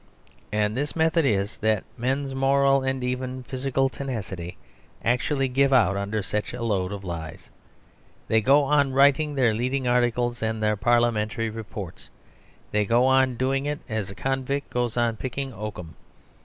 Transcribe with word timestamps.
And 0.51 0.75
this 0.75 0.95
method 0.95 1.25
is 1.25 1.59
that 1.59 1.83
men's 1.95 2.33
moral 2.33 2.81
and 2.81 3.03
even 3.03 3.43
physical 3.43 3.87
tenacity 3.87 4.57
actually 5.05 5.47
give 5.47 5.71
out 5.71 5.95
under 5.95 6.23
such 6.23 6.53
a 6.55 6.63
load 6.63 6.91
of 6.91 7.03
lies. 7.03 7.51
They 8.27 8.41
go 8.41 8.63
on 8.63 8.93
writing 8.93 9.35
their 9.35 9.53
leading 9.53 9.87
articles 9.87 10.41
and 10.41 10.59
their 10.63 10.75
Parliamentary 10.75 11.51
reports. 11.51 12.09
They 12.71 12.83
go 12.83 13.05
on 13.05 13.35
doing 13.37 13.67
it 13.67 13.81
as 13.87 14.09
a 14.09 14.15
convict 14.15 14.71
goes 14.71 14.97
on 14.97 15.17
picking 15.17 15.53
oakum. 15.53 15.93